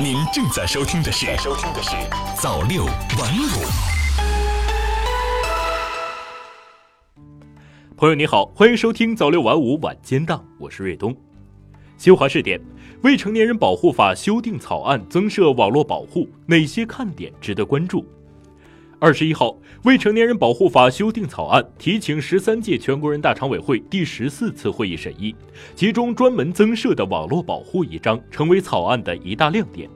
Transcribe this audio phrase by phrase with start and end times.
[0.00, 1.90] 您正在收听的是《收听的是
[2.40, 3.44] 早六晚五》。
[7.96, 11.14] 朋友你好，欢迎收听早六晚五晚间档，我是瑞东。
[11.98, 12.60] 新华视点：
[13.02, 18.04] 未成年人保护法修订草案增设网络保护，哪些看点值得关注？
[19.02, 25.34] 二十一号，未成年人保护法修订草案提请十三届全国人大常委会第十四次会议审议，
[25.74, 29.90] 其中专门增设的网络保护一章成为草案的一大亮点。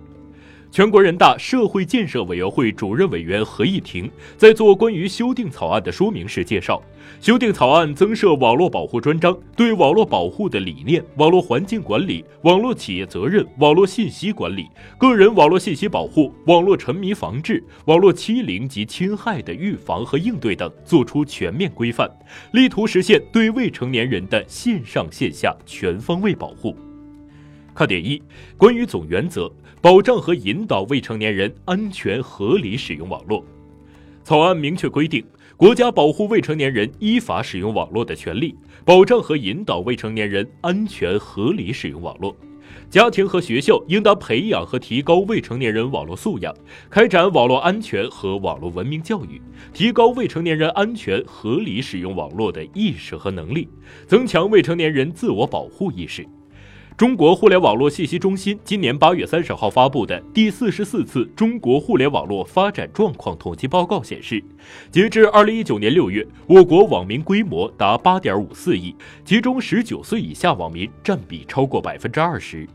[0.76, 6.82] 全国人大社会建设委员会主任委员何议婷在做关于修订草案的说明时介绍，
[7.18, 22.06] 修订草案增设网络保护专章，对网络保护的理念、网络环境管理、网络企业责任、网络信息管理、个人网络信息保护、网络沉迷防治、网络欺凌及侵害的预防和应对等作出全面规范，
[22.52, 26.76] 力图实现对未成年人的线上线下全方位保护。
[27.76, 28.22] 看点一：
[28.56, 33.44] 关于总原则，保障和引导未成年人安全合理使用网络。
[34.24, 35.22] 草案明确规定，
[35.58, 42.34] 国家保护未成年人依法使用网络的权利，保障和引导未成年人安全合理使用网络。
[42.88, 46.54] 家庭和学校应当培养和提高未成年人网络素养，
[46.88, 49.38] 开展网络安全和网络文明教育，
[49.74, 53.68] 提高未成年人安全合理使用网络的意识和能力，
[54.06, 56.26] 增强未成年人自我保护意识。
[56.96, 64.42] 中国互联网络信息中心今年八月三十号发布的第四十四次中国互联网络发展状况统计报告显示，
[64.90, 68.96] 截至二零一九年六月，我国网民规模达八点五四亿，
[69.26, 72.66] 其中十九岁以下网民占比超过百分之二十。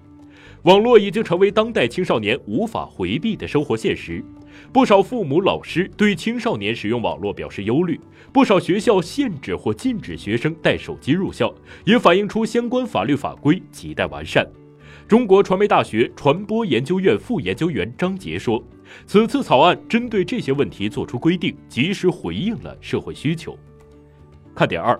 [0.65, 4.23] 网络已经成为当代青少年无法回避的生活现实。
[4.71, 7.99] 不少父母、老师对青少年使用网络表示忧虑，
[8.31, 11.53] 不少学校限制或禁止学生带手机入校，
[11.85, 14.47] 也反映出相关法律法规亟待完善。
[15.07, 18.63] 中国传媒大学传播研究院副研究员张杰说
[19.05, 23.57] ：“此次草案针对这些问题作出规定，及时回应了社会需求。”
[24.55, 24.97] 看点二，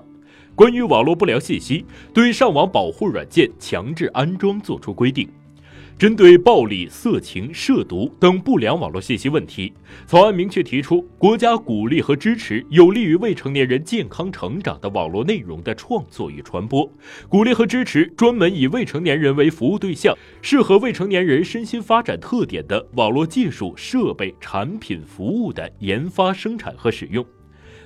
[0.54, 5.30] 关于网络不良信息，对上网保护软件强制安装作出规定。
[6.02, 9.72] 针对暴力、色情、涉毒等不良网络信息问题，
[10.08, 16.92] 草案明确提出，国家鼓励和支持有利于未成年人健康成长的网络内容的创作与传播，
[17.30, 27.24] 鼓励和支持专门以未成年人为服务对象、适合未成年人身心发展特点的网络技术、设备、产品、服务的研发、生产和使用。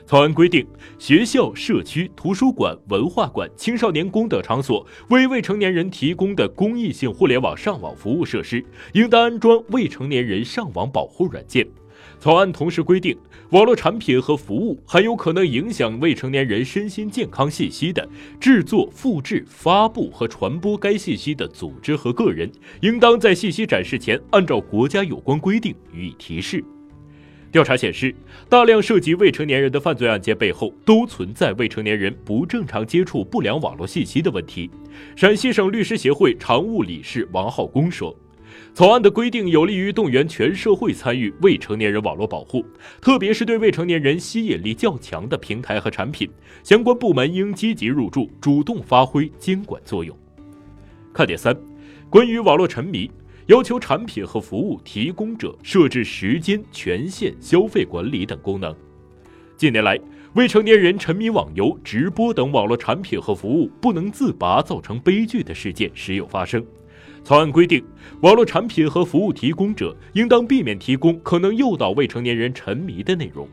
[0.05, 0.63] 草案规定，
[0.99, 11.67] 学校、社区、图书馆、文化馆、青少年宫等场所为未成年人提供的公益性互联网上网服务设施，应当安装未成年人上网保护软件。
[12.19, 13.17] 草案同时规定，
[13.49, 18.07] 网络产品和服务含有可能影响未成年人身心健康信息的，
[18.39, 22.51] 制作、复制、发布和传播该信息的组织和个人，
[22.81, 26.63] 应当在信息展示前按照国家有关规定予以提示。
[27.55, 28.13] 调查显示，
[28.49, 34.69] 大量涉及未成年人的犯罪案件背后都存在未成年人不正常接触不良网络信息的问题。
[35.15, 38.13] 陕西省律师协会常务理事王浩功说
[38.75, 42.65] ：“草案的规定有利于动员全社会参与未成年人网络保护，
[42.99, 46.29] 特别是对未成年人吸引力较强的平台和产品，
[46.61, 50.13] 相关部门应积极入驻，主动发挥监管作用。”
[51.15, 51.55] 看点三，
[52.09, 53.09] 关于网络沉迷。
[53.47, 58.75] 要求产品和服务提供者设置时间、权限、消费管理等功能。
[59.55, 59.99] 近年来，
[60.33, 66.65] 未成年人沉迷网游、直播等网络产品和服务不能自拔，造成悲剧的事件时有发生。
[67.23, 67.83] 草案规定，
[68.21, 73.47] 网络产品和服务提供者应当避免提供可能诱导未成年人沉迷的内容。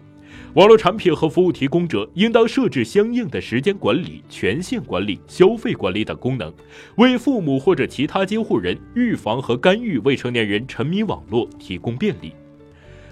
[0.55, 6.53] 网络产品和服务提供者应当设置相应的时间管理、权限管理、消费管理等功能，
[6.97, 12.33] 为父母或者其他监护人预防和干预未成年人沉迷网络提供便利。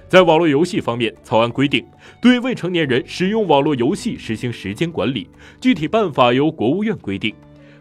[0.07, 1.87] 在网络游戏方面，草案规定，
[2.21, 5.29] 对未成年人使用网络游戏实行时间管理，
[5.61, 7.33] 具体办法由国务院规定。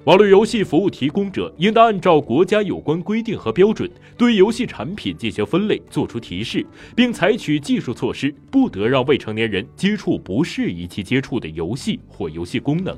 [0.09, 3.87] 网络游戏服务提供者应当按照国家有关规定和标准，
[4.17, 6.65] 对游戏产品进行分类，作出提示，
[6.95, 12.97] 并采取技术措施，不得让未成年人接触不适宜其接触的游戏或游戏功能。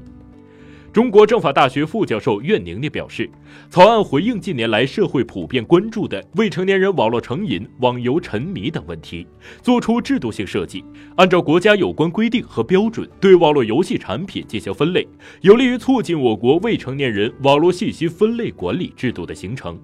[0.93, 3.29] 中国政法大学副教授苑宁宁表示，
[3.69, 9.25] 草案回应近年来社会普遍关注的未成年人网络成瘾、网游沉迷等问题，
[9.61, 10.83] 做出制度性设计，
[11.15, 15.07] 按照国家有关规定和标准对网络游戏产品进行分类，
[15.39, 19.79] 有利于促进我国未成年人网络信息分类管理制度的形成。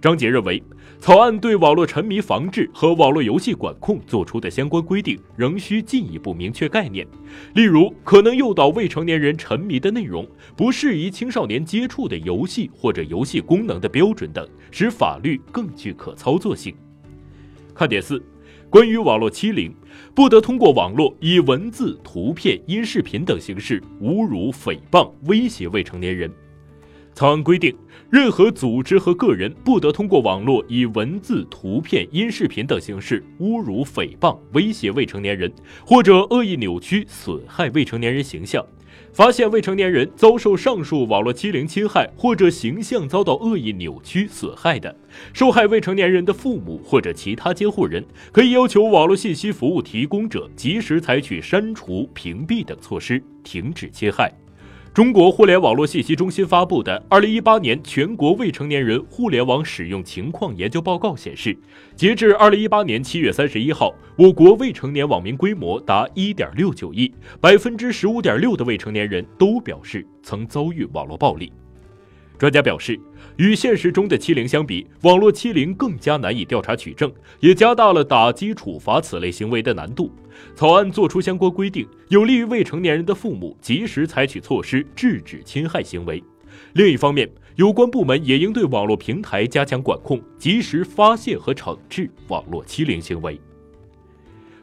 [0.00, 0.62] 张杰认为，
[1.00, 7.06] 草案对网络沉迷防治和网络游戏管控作出的相关规定仍需进一步明确概念，
[7.54, 16.72] 例如可能诱导未成年人沉迷的内容、不适宜青少年接触的游戏或者游戏功能的标准等，使法律更具可操作性。
[17.74, 18.22] 看点四，
[18.70, 19.74] 关于网络欺凌，
[20.14, 26.30] 不得通过网络以文字、图片、音视频等形式侮辱、诽谤、威胁未成年人。
[27.18, 27.74] 草案规定，
[28.10, 35.52] 任何组织和个人不得通过网络以文字、图片、音视频等形式侮辱、诽谤、威胁未成年人，
[35.84, 38.64] 或者恶意扭曲、损害未成年人形象。
[39.12, 44.94] 发现未成年人遭受上述网络欺凌侵害，或者形象遭到恶意扭曲、损害的，
[45.32, 54.32] 受害未成年人的父母或者其他监护人，可以要求网络信息服务提供者及时采取删除、屏蔽等措施，停止侵害。
[54.94, 61.56] 中国互联网络信息中心发布的《二零一八年全国未成年人互联网使用情况研究报告》显示，
[61.94, 71.52] 截至二零一八年七月三十一号，我国未成年网民规模达一点六九亿，百分之十五点六的未成年人都表示曾遭遇网络暴力。
[72.38, 72.98] 专家表示，
[73.36, 80.12] 与现实中的欺凌相比，网络欺凌更加难以调查取证，也加大了打击处罚此类行为的难度。
[80.54, 86.22] 草案作出相关规定，有利于未成年人的父母及时采取措施制止侵害行为。
[86.74, 93.40] 另一方面，有关部门也应对网络平台加强管控，及时发现和惩治网络欺凌行为。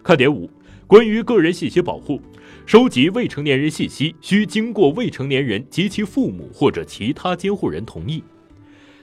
[0.01, 0.49] 看点五，
[0.87, 2.21] 关于个人信息保护。
[2.65, 8.23] 收集未成年人信息需经过未成年人及其父母或者其他监护人同意。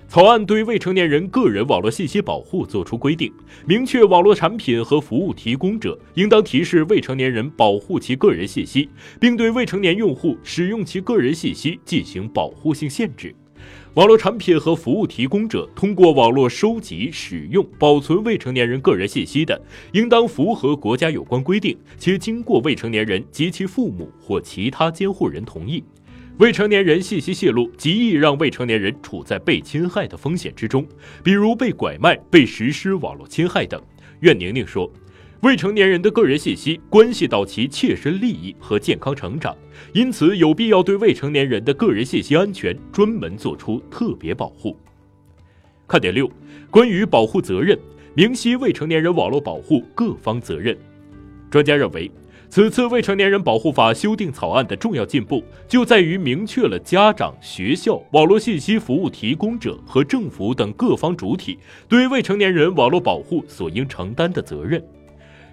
[0.08, 3.32] 草案对未成年人个人网络信息保护作出规定，
[3.64, 8.88] 明确网络产品和服务提供者应当提示未成年人保护其个人信息，
[9.20, 13.32] 并对未成年用户使用其个人信息进行保护性限制。
[13.94, 19.60] 网络产品和服务提供者通过网络收集、使用、保存未成年人个人信息的，
[19.92, 25.84] 应当符合国家有关规定，且经过未成年人及其父母或其他监护人同意。
[26.38, 30.86] 未成年人信息泄露极易让未成年人处在被侵害的风险之中，
[31.22, 33.78] 比如被拐卖、被实施网络侵害等。
[34.20, 34.90] 苑宁宁说。
[35.42, 39.52] 未成年人的个人信息关系到其切身利益和健康成长，
[39.92, 44.76] 因此有必要对未成年人的个人信息安全专门作出特别保护。
[45.88, 46.30] 看点六，
[46.70, 47.76] 关于保护责任，
[48.14, 50.78] 明晰未成年人网络保护各方责任。
[51.50, 52.08] 专家认为，
[52.48, 61.58] 此次未成年人保护法修订草案的重要进步就在于明确了家长、学校、网络信息服务提供者和政府等各方主体
[61.88, 64.80] 对未成年人网络保护所应承担的责任。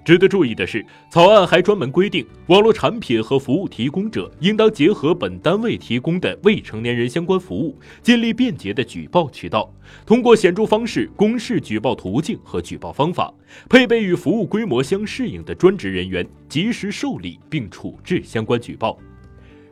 [0.04, 9.72] 值得注意的是，草案还专门规定，网络产品和服务提供者应当结合本单位提供的未成年人相关服务，建立便捷的举报渠道，
[10.06, 13.34] 通过显著方式公示举报途径和举报方法，
[13.70, 18.98] 配备与服务规模相适应的专职人员，及时受理并处置相关举报。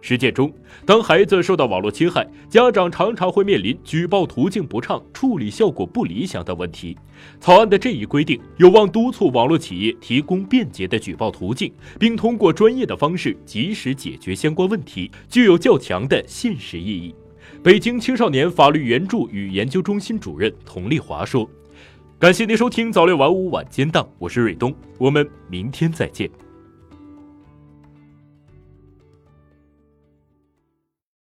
[0.07, 0.49] 实践中，
[0.85, 6.97] 当孩子受到网络侵害，家长常常会面临举报途径不畅、处理效果不理想等问题。
[7.41, 17.13] 草案的这一规定有望督促网络企业提供便捷的举报途径，并通过专业的方式及时解决相关问题，具有较强的现实意义。
[17.61, 21.45] 北京青少年法律援助与研究中心主任佟丽华说
[22.17, 26.31] ：“感谢您收听早六晚五晚间档，我是瑞东，我们明天再见。”